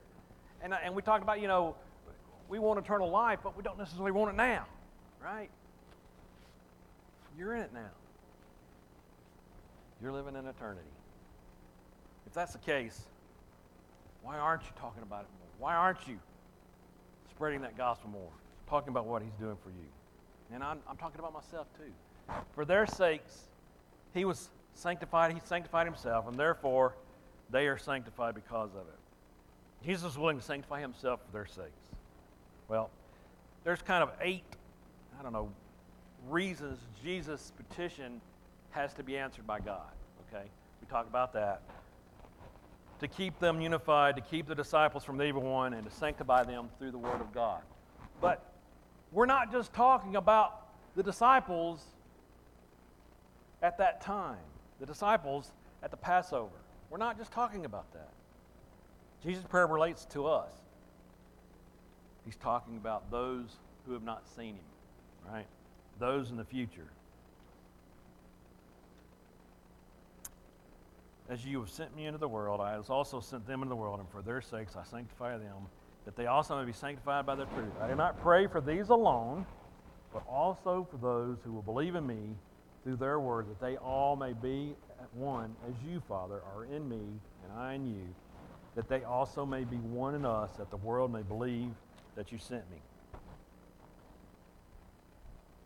[0.63, 1.75] And, and we talked about, you know,
[2.51, 4.65] we want eternal life, but we don't necessarily want it now,
[5.23, 5.49] right?
[7.39, 7.89] You're in it now.
[10.03, 10.81] You're living in eternity.
[12.27, 12.99] If that's the case,
[14.21, 15.69] why aren't you talking about it more?
[15.69, 16.19] Why aren't you
[17.29, 18.31] spreading that gospel more?
[18.69, 20.53] Talking about what he's doing for you.
[20.53, 22.33] And I'm, I'm talking about myself too.
[22.53, 23.43] For their sakes,
[24.13, 26.95] he was sanctified, he sanctified himself, and therefore
[27.49, 29.85] they are sanctified because of it.
[29.85, 31.90] Jesus was willing to sanctify himself for their sakes.
[32.71, 32.89] Well,
[33.65, 34.45] there's kind of eight,
[35.19, 35.49] I don't know,
[36.29, 38.21] reasons Jesus' petition
[38.69, 39.91] has to be answered by God.
[40.29, 40.45] Okay?
[40.79, 41.63] We talked about that.
[43.01, 46.45] To keep them unified, to keep the disciples from the evil one, and to sanctify
[46.45, 47.61] them through the word of God.
[48.21, 48.41] But
[49.11, 51.83] we're not just talking about the disciples
[53.61, 54.37] at that time,
[54.79, 55.51] the disciples
[55.83, 56.55] at the Passover.
[56.89, 58.13] We're not just talking about that.
[59.21, 60.53] Jesus' prayer relates to us.
[62.25, 65.47] He's talking about those who have not seen him, right?
[65.99, 66.87] Those in the future.
[71.29, 73.75] As you have sent me into the world, I have also sent them into the
[73.75, 75.67] world, and for their sakes I sanctify them,
[76.05, 77.71] that they also may be sanctified by the truth.
[77.81, 79.45] I do not pray for these alone,
[80.13, 82.35] but also for those who will believe in me
[82.83, 84.75] through their word, that they all may be
[85.13, 88.07] one, as you, Father, are in me, and I in you,
[88.75, 91.69] that they also may be one in us, that the world may believe
[92.21, 92.61] that you sent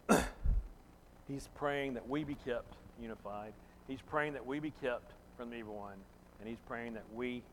[0.09, 0.17] me.
[1.27, 3.51] He's praying that we be kept unified.
[3.89, 5.97] He's praying that we be kept from the evil one,
[6.39, 7.43] and he's praying that we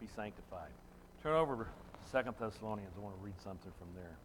[0.00, 0.70] be sanctified.
[1.20, 1.66] Turn over to
[2.12, 2.92] Second Thessalonians.
[2.96, 4.16] I want to read something from there.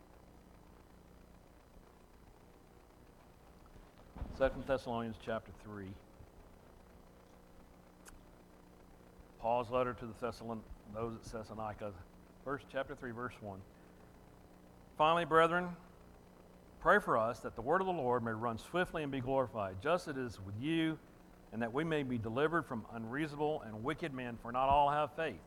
[4.38, 5.86] Second Thessalonians chapter 3.
[9.42, 10.62] Paul's letter to the Thessalon-
[10.94, 11.92] those at Thessalonica,
[12.46, 13.60] verse chapter 3, verse 1.
[15.00, 15.70] Finally, brethren,
[16.82, 19.78] pray for us that the word of the Lord may run swiftly and be glorified,
[19.82, 21.00] just as it is with you
[21.54, 25.14] and that we may be delivered from unreasonable and wicked men, for not all have
[25.16, 25.40] faith.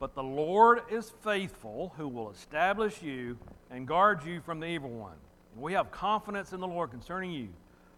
[0.00, 3.38] But the Lord is faithful, who will establish you
[3.70, 5.14] and guard you from the evil one.
[5.54, 7.50] And we have confidence in the Lord concerning you,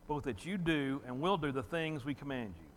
[0.07, 2.69] both that you do and will do the things we command you.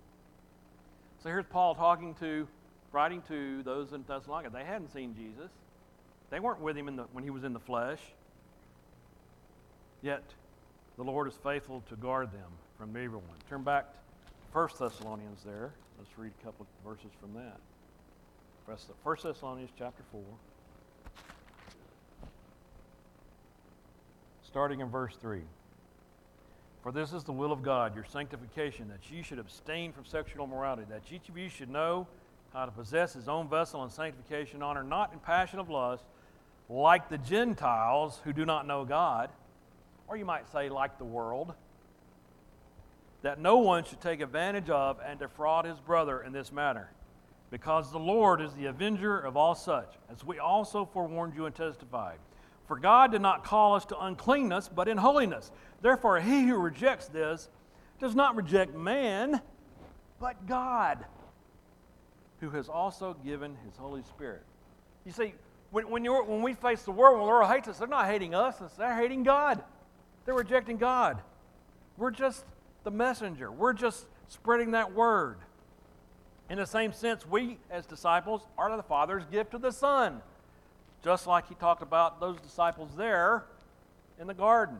[1.21, 2.47] So here's Paul talking to,
[2.93, 4.49] writing to those in Thessalonica.
[4.49, 5.51] They hadn't seen Jesus.
[6.31, 7.99] They weren't with him the, when he was in the flesh.
[10.01, 10.23] Yet
[10.97, 13.37] the Lord is faithful to guard them from the evil one.
[13.49, 13.85] Turn back
[14.51, 15.71] First Thessalonians there.
[15.99, 17.59] Let's read a couple of verses from that.
[19.03, 20.21] First Thessalonians chapter 4.
[24.43, 25.41] Starting in verse 3.
[26.81, 30.45] For this is the will of God, your sanctification, that you should abstain from sexual
[30.45, 32.07] immorality, that each of you should know
[32.53, 36.03] how to possess his own vessel in sanctification, honor, not in passion of lust,
[36.71, 39.29] like the Gentiles who do not know God,
[40.07, 41.53] or you might say, like the world
[43.23, 46.89] that no one should take advantage of and defraud his brother in this matter,
[47.51, 51.53] because the Lord is the avenger of all such, as we also forewarned you and
[51.53, 52.17] testified.
[52.67, 55.51] For God did not call us to uncleanness, but in holiness.
[55.81, 57.49] Therefore, he who rejects this
[57.99, 59.41] does not reject man,
[60.19, 61.05] but God,
[62.39, 64.43] who has also given his Holy Spirit.
[65.05, 65.33] You see,
[65.71, 68.35] when, when, when we face the world, when the world hates us, they're not hating
[68.35, 69.63] us, they're hating God.
[70.25, 71.19] They're rejecting God.
[71.97, 72.45] We're just
[72.83, 75.37] the messenger, we're just spreading that word.
[76.49, 80.21] In the same sense, we as disciples are the Father's gift to the Son,
[81.03, 83.45] just like he talked about those disciples there
[84.19, 84.77] in the garden.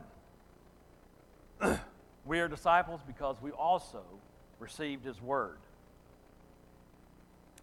[2.26, 4.02] we are disciples because we also
[4.58, 5.56] received his word.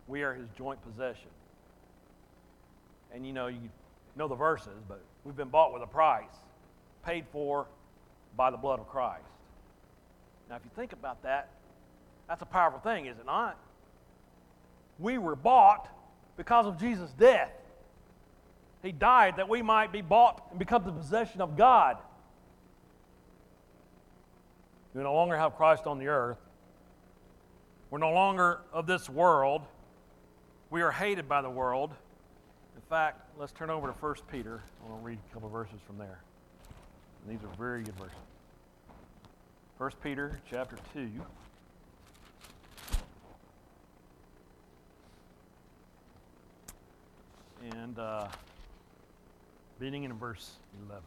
[0.07, 1.29] We are his joint possession.
[3.13, 3.69] And you know, you
[4.15, 6.25] know the verses, but we've been bought with a price,
[7.05, 7.67] paid for
[8.35, 9.23] by the blood of Christ.
[10.49, 11.49] Now, if you think about that,
[12.27, 13.57] that's a powerful thing, is it not?
[14.99, 15.87] We were bought
[16.37, 17.51] because of Jesus' death.
[18.81, 21.97] He died that we might be bought and become the possession of God.
[24.93, 26.37] We no longer have Christ on the earth.
[27.89, 29.61] We're no longer of this world.
[30.69, 31.93] We are hated by the world.
[32.79, 34.61] In fact, let's turn over to 1 Peter.
[34.81, 36.21] I want to read a couple verses from there.
[37.21, 38.15] And these are very good verses.
[39.77, 41.09] 1 Peter chapter 2.
[47.75, 48.27] And uh,
[49.77, 50.51] beginning in verse
[50.87, 51.03] 11.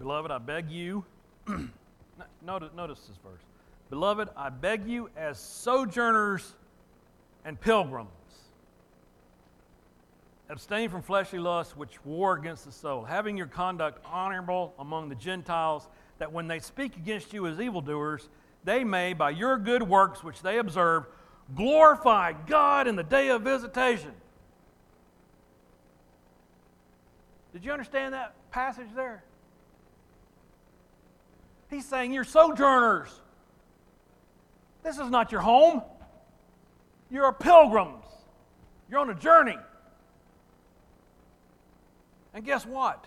[0.00, 1.04] Beloved, I beg you,
[2.44, 3.42] notice, notice this verse.
[3.88, 6.56] Beloved, I beg you as sojourners
[7.44, 8.08] and pilgrims.
[10.48, 15.14] Abstain from fleshly lusts which war against the soul, having your conduct honorable among the
[15.14, 18.28] Gentiles, that when they speak against you as evildoers,
[18.64, 21.06] they may, by your good works which they observe,
[21.56, 24.12] glorify God in the day of visitation.
[27.52, 29.24] Did you understand that passage there?
[31.70, 33.08] He's saying you're sojourners.
[34.82, 35.82] This is not your home.
[37.12, 38.06] You're pilgrims.
[38.90, 39.58] You're on a journey.
[42.32, 43.06] And guess what?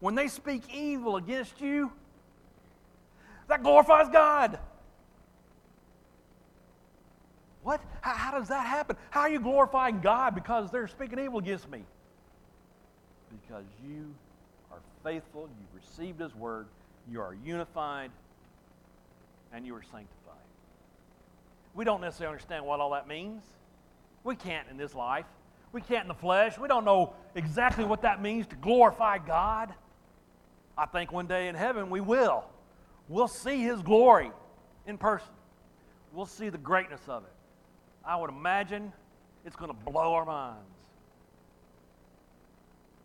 [0.00, 1.92] When they speak evil against you,
[3.46, 4.58] that glorifies God.
[7.62, 7.80] What?
[8.00, 8.96] How, how, does that happen?
[9.10, 11.84] How are you glorifying God because they're speaking evil against me?
[13.30, 14.12] Because you
[14.72, 16.66] are faithful, you've received His word,
[17.10, 18.10] you are unified,
[19.52, 20.19] and you are sanctified.
[21.74, 23.42] We don't necessarily understand what all that means.
[24.24, 25.26] We can't in this life.
[25.72, 26.58] We can't in the flesh.
[26.58, 29.72] We don't know exactly what that means to glorify God.
[30.76, 32.44] I think one day in heaven we will.
[33.08, 34.30] We'll see His glory
[34.86, 35.28] in person.
[36.12, 37.32] We'll see the greatness of it.
[38.04, 38.92] I would imagine
[39.44, 40.64] it's going to blow our minds.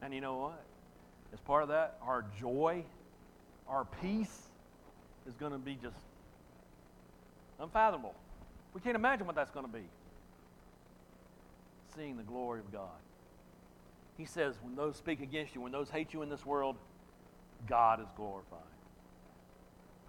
[0.01, 0.63] And you know what?
[1.33, 2.83] As part of that, our joy,
[3.67, 4.43] our peace
[5.27, 5.97] is going to be just
[7.59, 8.15] unfathomable.
[8.75, 9.85] We can't imagine what that's going to be.
[11.95, 12.89] Seeing the glory of God.
[14.17, 16.75] He says, when those speak against you, when those hate you in this world,
[17.67, 18.59] God is glorified.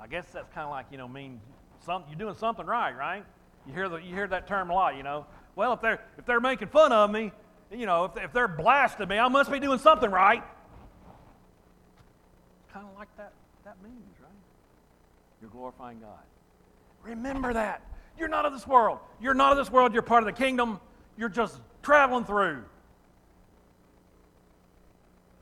[0.00, 1.40] I guess that's kind of like, you know, mean
[1.84, 3.24] some, you're doing something right, right?
[3.66, 5.26] You hear, the, you hear that term a lot, you know.
[5.54, 7.30] Well, if they're, if they're making fun of me,
[7.70, 10.42] you know, if, if they're blasting me, I must be doing something right.
[12.72, 13.32] Kind of like that,
[13.64, 14.30] that means, right?
[15.40, 16.18] You're glorifying God.
[17.04, 17.80] Remember that.
[18.18, 18.98] You're not of this world.
[19.20, 19.92] You're not of this world.
[19.92, 20.80] You're part of the kingdom.
[21.16, 22.62] You're just traveling through.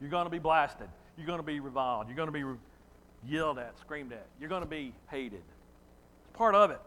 [0.00, 0.88] You're going to be blasted.
[1.16, 2.08] You're going to be reviled.
[2.08, 2.44] You're going to be
[3.26, 4.26] yelled at, screamed at.
[4.40, 5.42] You're going to be hated.
[6.22, 6.80] It's part of it.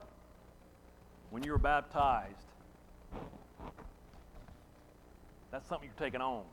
[1.30, 2.36] When you were baptized,
[5.52, 6.44] that's something you're taking on.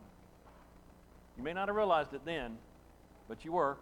[1.36, 2.56] You may not have realized it then,
[3.28, 3.76] but you were.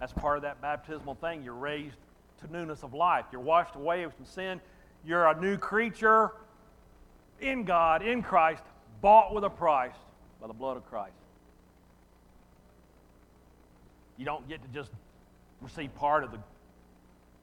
[0.00, 1.42] That's part of that baptismal thing.
[1.42, 1.96] You're raised
[2.40, 3.26] to newness of life.
[3.32, 4.60] You're washed away from sin.
[5.04, 6.32] You're a new creature
[7.40, 8.62] in God, in Christ,
[9.00, 9.94] bought with a price
[10.40, 11.14] by the blood of Christ.
[14.16, 14.90] You don't get to just
[15.60, 16.38] receive part of the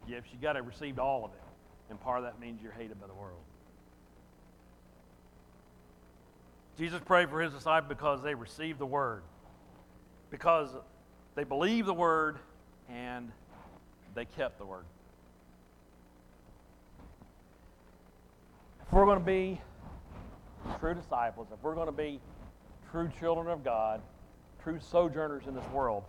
[0.07, 1.41] gifts, you got to receive all of it.
[1.89, 3.39] And part of that means you're hated by the world.
[6.77, 9.23] Jesus prayed for his disciples because they received the word,
[10.29, 10.69] because
[11.35, 12.37] they believed the word
[12.89, 13.31] and
[14.15, 14.85] they kept the word.
[18.81, 19.61] If we're going to be
[20.79, 22.19] true disciples, if we're going to be
[22.91, 24.01] true children of God,
[24.63, 26.03] true sojourners in this world,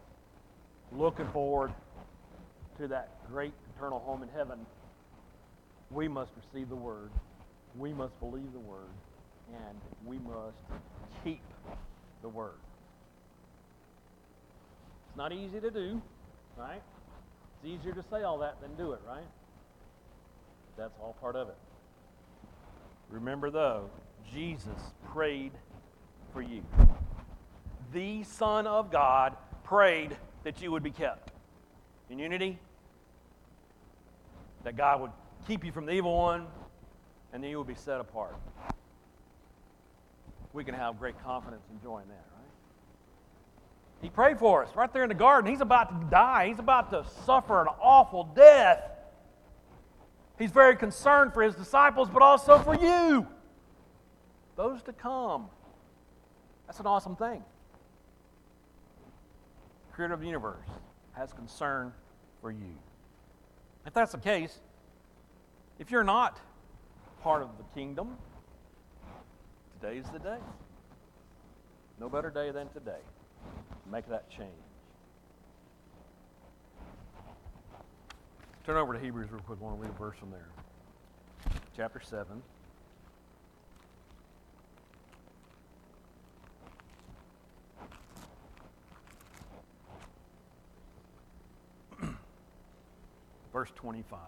[0.92, 1.72] looking forward
[2.78, 4.58] to that great eternal home in heaven,
[5.90, 7.10] we must receive the word
[7.78, 8.88] we must believe the word
[9.48, 10.58] and we must
[11.22, 11.42] keep
[12.22, 12.58] the word.
[15.08, 16.00] It's not easy to do,
[16.56, 16.82] right?
[17.66, 19.26] Easier to say all that than do it, right?
[20.78, 21.56] That's all part of it.
[23.10, 23.90] Remember, though,
[24.32, 25.50] Jesus prayed
[26.32, 26.62] for you.
[27.92, 31.32] The Son of God prayed that you would be kept
[32.08, 32.60] in unity,
[34.62, 35.10] that God would
[35.48, 36.46] keep you from the evil one,
[37.32, 38.36] and then you would be set apart.
[40.52, 42.35] We can have great confidence in joy in that?
[44.02, 45.50] He prayed for us right there in the garden.
[45.50, 48.82] He's about to die, he's about to suffer an awful death.
[50.38, 53.26] He's very concerned for his disciples, but also for you,
[54.54, 55.46] those to come.
[56.66, 57.42] That's an awesome thing.
[59.92, 60.68] Creator of the universe
[61.14, 61.92] has concern
[62.42, 62.76] for you.
[63.86, 64.58] If that's the case,
[65.78, 66.38] if you're not
[67.22, 68.16] part of the kingdom,
[69.80, 70.38] today's the day.
[71.98, 73.00] No better day than today.
[73.90, 74.50] Make that change.
[78.64, 79.58] Turn over to Hebrews real quick.
[79.60, 80.48] I want to read a verse from there.
[81.76, 82.42] Chapter 7.
[93.52, 94.18] verse 25.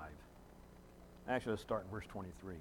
[1.28, 2.54] Actually, let's start in verse 23.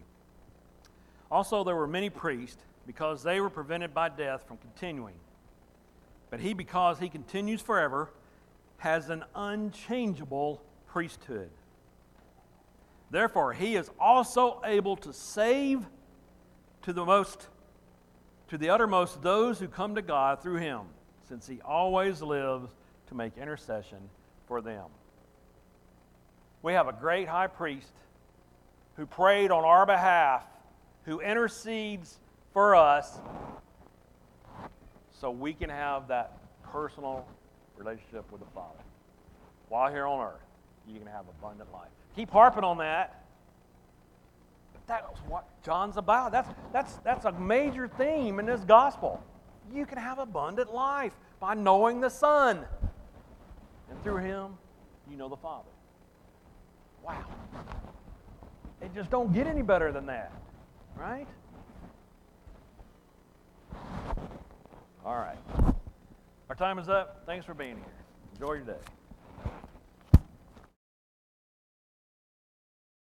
[1.30, 5.14] Also, there were many priests because they were prevented by death from continuing.
[6.30, 8.12] But he, because he continues forever,
[8.78, 11.50] has an unchangeable priesthood.
[13.10, 15.86] Therefore, he is also able to save
[16.84, 17.48] to the most
[18.50, 20.82] to the uttermost those who come to God through him,
[21.28, 22.70] since he always lives
[23.08, 23.98] to make intercession
[24.48, 24.86] for them.
[26.62, 27.92] We have a great high priest
[28.96, 30.46] who prayed on our behalf,
[31.04, 32.20] who intercedes
[32.54, 33.20] for us
[35.20, 37.26] so we can have that personal
[37.78, 38.80] relationship with the Father.
[39.70, 40.42] While here on earth,
[40.88, 41.90] you can have abundant life.
[42.16, 43.24] Keep harping on that.
[44.88, 46.32] That's what John's about.
[46.32, 49.22] That's, that's, that's a major theme in this gospel.
[49.74, 52.66] You can have abundant life by knowing the Son.
[53.90, 54.58] And through him,
[55.10, 55.70] you know the Father.
[57.04, 57.26] Wow.
[58.82, 60.32] It just don't get any better than that,
[60.96, 61.28] right?
[65.08, 65.38] All right.
[66.50, 67.24] Our time is up.
[67.26, 67.86] Thanks for being here.
[68.34, 68.97] Enjoy your day.